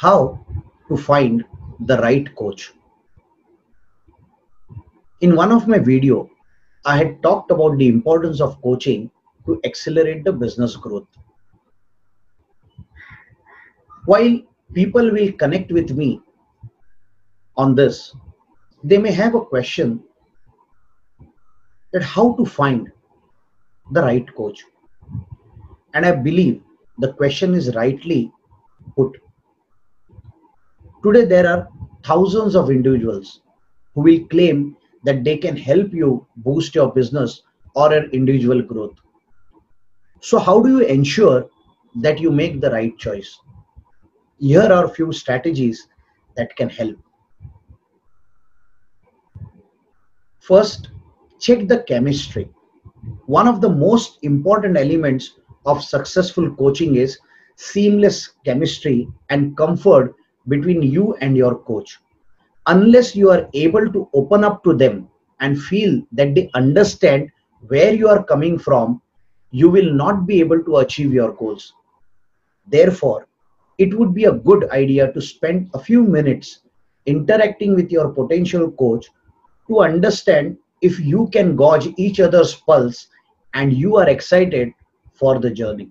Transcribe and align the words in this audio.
how 0.00 0.42
to 0.88 0.96
find 0.96 1.44
the 1.80 1.98
right 1.98 2.34
coach. 2.34 2.72
In 5.20 5.36
one 5.36 5.52
of 5.52 5.68
my 5.68 5.78
video, 5.78 6.30
I 6.86 6.96
had 6.96 7.22
talked 7.22 7.50
about 7.50 7.76
the 7.76 7.88
importance 7.88 8.40
of 8.40 8.60
coaching 8.62 9.10
to 9.44 9.60
accelerate 9.64 10.24
the 10.24 10.32
business 10.32 10.74
growth. 10.76 11.06
While 14.06 14.40
people 14.72 15.12
will 15.12 15.32
connect 15.32 15.70
with 15.70 15.90
me 15.90 16.22
on 17.58 17.74
this, 17.74 18.14
they 18.82 18.96
may 18.96 19.12
have 19.12 19.34
a 19.34 19.44
question 19.44 20.02
that 21.92 22.02
how 22.02 22.32
to 22.36 22.46
find 22.46 22.90
the 23.90 24.00
right 24.00 24.34
coach. 24.34 24.64
And 25.92 26.06
I 26.06 26.12
believe 26.12 26.62
the 26.98 27.12
question 27.12 27.54
is 27.54 27.74
rightly 27.74 28.32
put. 28.96 29.20
Today, 31.02 31.24
there 31.24 31.48
are 31.48 31.68
thousands 32.04 32.54
of 32.54 32.70
individuals 32.70 33.40
who 33.94 34.02
will 34.02 34.26
claim 34.26 34.76
that 35.04 35.24
they 35.24 35.38
can 35.38 35.56
help 35.56 35.92
you 35.92 36.26
boost 36.36 36.74
your 36.74 36.92
business 36.92 37.42
or 37.74 37.90
your 37.92 38.04
individual 38.10 38.60
growth. 38.60 38.96
So, 40.20 40.38
how 40.38 40.60
do 40.60 40.68
you 40.68 40.80
ensure 40.84 41.48
that 41.96 42.20
you 42.20 42.30
make 42.30 42.60
the 42.60 42.70
right 42.70 42.96
choice? 42.98 43.38
Here 44.38 44.60
are 44.60 44.84
a 44.84 44.90
few 44.90 45.12
strategies 45.12 45.88
that 46.36 46.54
can 46.56 46.68
help. 46.68 46.96
First, 50.40 50.90
check 51.38 51.66
the 51.66 51.82
chemistry. 51.84 52.50
One 53.24 53.48
of 53.48 53.62
the 53.62 53.70
most 53.70 54.18
important 54.22 54.76
elements 54.76 55.38
of 55.64 55.82
successful 55.82 56.54
coaching 56.56 56.96
is 56.96 57.18
seamless 57.56 58.32
chemistry 58.44 59.08
and 59.30 59.56
comfort 59.56 60.14
between 60.50 60.82
you 60.82 61.14
and 61.22 61.36
your 61.36 61.56
coach. 61.56 61.98
Unless 62.66 63.16
you 63.16 63.30
are 63.30 63.48
able 63.54 63.90
to 63.92 64.08
open 64.12 64.44
up 64.44 64.62
to 64.64 64.74
them 64.74 65.08
and 65.40 65.60
feel 65.60 66.02
that 66.12 66.34
they 66.34 66.50
understand 66.54 67.30
where 67.68 67.94
you 67.94 68.08
are 68.08 68.22
coming 68.22 68.58
from, 68.58 69.00
you 69.50 69.70
will 69.70 69.92
not 69.92 70.26
be 70.26 70.40
able 70.40 70.62
to 70.64 70.76
achieve 70.78 71.12
your 71.12 71.32
goals. 71.32 71.72
Therefore, 72.66 73.26
it 73.78 73.96
would 73.98 74.12
be 74.14 74.24
a 74.24 74.32
good 74.32 74.68
idea 74.70 75.12
to 75.12 75.22
spend 75.22 75.70
a 75.72 75.78
few 75.78 76.04
minutes 76.04 76.60
interacting 77.06 77.74
with 77.74 77.90
your 77.90 78.10
potential 78.10 78.70
coach 78.72 79.06
to 79.68 79.80
understand 79.80 80.58
if 80.82 81.00
you 81.00 81.28
can 81.32 81.56
gauge 81.56 81.88
each 81.96 82.20
other's 82.20 82.54
pulse 82.54 83.08
and 83.54 83.72
you 83.72 83.96
are 83.96 84.08
excited 84.08 84.72
for 85.14 85.38
the 85.38 85.50
journey. 85.50 85.90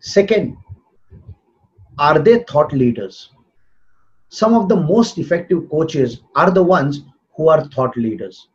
Second, 0.00 0.56
are 1.98 2.18
they 2.18 2.44
thought 2.44 2.72
leaders? 2.72 3.30
Some 4.28 4.54
of 4.54 4.68
the 4.68 4.76
most 4.76 5.18
effective 5.18 5.70
coaches 5.70 6.20
are 6.34 6.50
the 6.50 6.62
ones 6.62 7.02
who 7.36 7.48
are 7.48 7.64
thought 7.68 7.96
leaders. 7.96 8.48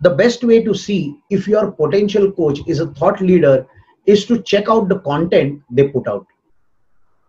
The 0.00 0.10
best 0.10 0.44
way 0.44 0.62
to 0.62 0.74
see 0.74 1.16
if 1.28 1.48
your 1.48 1.72
potential 1.72 2.30
coach 2.30 2.60
is 2.66 2.80
a 2.80 2.92
thought 2.94 3.20
leader 3.20 3.66
is 4.06 4.24
to 4.26 4.42
check 4.42 4.68
out 4.68 4.88
the 4.88 5.00
content 5.00 5.60
they 5.70 5.88
put 5.88 6.06
out. 6.08 6.26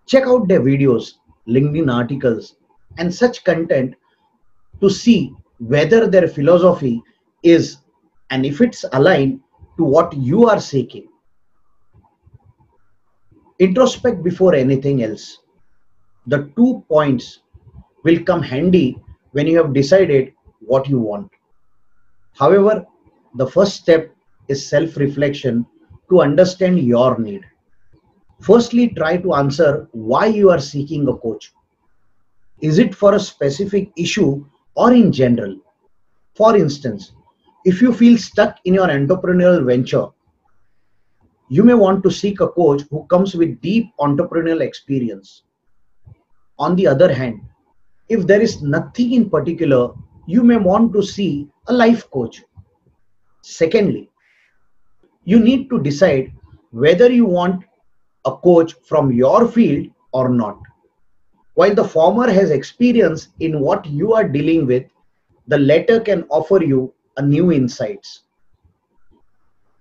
Check 0.05 0.23
out 0.23 0.47
their 0.47 0.61
videos, 0.61 1.15
LinkedIn 1.47 1.93
articles, 1.93 2.55
and 2.97 3.13
such 3.13 3.43
content 3.43 3.95
to 4.81 4.89
see 4.89 5.33
whether 5.59 6.07
their 6.07 6.27
philosophy 6.27 7.01
is 7.43 7.77
and 8.29 8.45
if 8.45 8.61
it's 8.61 8.85
aligned 8.93 9.41
to 9.77 9.83
what 9.83 10.13
you 10.13 10.47
are 10.47 10.61
seeking. 10.61 11.08
Introspect 13.59 14.23
before 14.23 14.55
anything 14.55 15.03
else. 15.03 15.39
The 16.27 16.51
two 16.55 16.83
points 16.87 17.41
will 18.03 18.23
come 18.23 18.41
handy 18.41 18.97
when 19.31 19.47
you 19.47 19.57
have 19.57 19.73
decided 19.73 20.33
what 20.61 20.87
you 20.87 20.99
want. 20.99 21.29
However, 22.37 22.85
the 23.35 23.47
first 23.47 23.75
step 23.75 24.15
is 24.47 24.65
self 24.67 24.95
reflection 24.97 25.65
to 26.09 26.21
understand 26.21 26.79
your 26.79 27.19
need. 27.19 27.45
Firstly, 28.41 28.89
try 28.89 29.17
to 29.17 29.33
answer 29.33 29.87
why 29.91 30.27
you 30.27 30.49
are 30.49 30.59
seeking 30.59 31.07
a 31.07 31.15
coach. 31.17 31.51
Is 32.61 32.79
it 32.79 32.95
for 32.95 33.13
a 33.15 33.19
specific 33.19 33.91
issue 33.97 34.45
or 34.75 34.93
in 34.93 35.11
general? 35.11 35.57
For 36.35 36.55
instance, 36.55 37.11
if 37.65 37.81
you 37.81 37.93
feel 37.93 38.17
stuck 38.17 38.57
in 38.63 38.73
your 38.75 38.87
entrepreneurial 38.87 39.65
venture, 39.65 40.07
you 41.49 41.63
may 41.63 41.73
want 41.73 42.03
to 42.03 42.11
seek 42.11 42.41
a 42.41 42.47
coach 42.47 42.83
who 42.91 43.05
comes 43.07 43.33
with 43.35 43.59
deep 43.61 43.91
entrepreneurial 43.99 44.61
experience. 44.61 45.43
On 46.59 46.75
the 46.75 46.85
other 46.85 47.11
hand, 47.11 47.41
if 48.07 48.27
there 48.27 48.41
is 48.41 48.61
nothing 48.61 49.13
in 49.13 49.29
particular, 49.29 49.93
you 50.27 50.43
may 50.43 50.57
want 50.57 50.93
to 50.93 51.01
see 51.01 51.47
a 51.67 51.73
life 51.73 52.09
coach. 52.11 52.43
Secondly, 53.41 54.09
you 55.23 55.39
need 55.39 55.69
to 55.69 55.81
decide 55.81 56.31
whether 56.71 57.11
you 57.11 57.25
want 57.25 57.63
a 58.25 58.35
coach 58.35 58.75
from 58.83 59.11
your 59.11 59.47
field 59.47 59.87
or 60.11 60.29
not. 60.29 60.59
While 61.55 61.73
the 61.73 61.83
former 61.83 62.29
has 62.29 62.51
experience 62.51 63.29
in 63.39 63.59
what 63.59 63.85
you 63.85 64.13
are 64.13 64.27
dealing 64.27 64.67
with, 64.67 64.85
the 65.47 65.57
latter 65.57 65.99
can 65.99 66.25
offer 66.29 66.63
you 66.63 66.93
a 67.17 67.23
new 67.23 67.51
insights. 67.51 68.21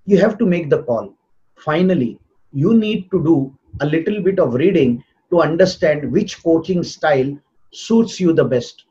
You 0.06 0.16
have 0.18 0.38
to 0.38 0.46
make 0.46 0.70
the 0.70 0.82
call. 0.82 1.17
Finally, 1.64 2.18
you 2.52 2.74
need 2.74 3.10
to 3.10 3.22
do 3.22 3.58
a 3.80 3.86
little 3.86 4.22
bit 4.22 4.38
of 4.38 4.54
reading 4.54 5.02
to 5.30 5.40
understand 5.40 6.10
which 6.10 6.42
coaching 6.42 6.82
style 6.82 7.36
suits 7.72 8.20
you 8.20 8.32
the 8.32 8.44
best. 8.44 8.84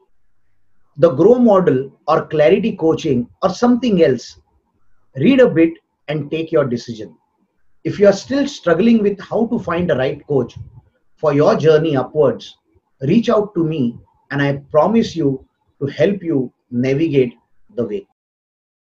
The 0.98 1.12
grow 1.12 1.36
model 1.36 1.92
or 2.08 2.28
clarity 2.28 2.76
coaching 2.76 3.30
or 3.42 3.50
something 3.50 4.04
else. 4.04 4.40
Read 5.16 5.40
a 5.40 5.50
bit 5.50 5.74
and 6.08 6.30
take 6.30 6.52
your 6.52 6.66
decision. 6.66 7.16
If 7.84 8.00
you 8.00 8.08
are 8.08 8.14
still 8.14 8.48
struggling 8.48 9.02
with 9.02 9.20
how 9.20 9.48
to 9.48 9.60
find 9.60 9.90
the 9.90 9.96
right 9.96 10.26
coach 10.28 10.56
for 11.16 11.34
your 11.34 11.56
journey 11.56 11.96
upwards, 11.96 12.58
reach 13.02 13.30
out 13.30 13.54
to 13.56 13.64
me 13.64 13.98
and 14.32 14.42
I 14.42 14.58
promise 14.72 15.16
you 15.16 15.46
to 15.80 15.88
help 15.88 16.22
you 16.22 16.52
navigate 16.70 17.36
the 17.76 17.86
way. 17.86 18.08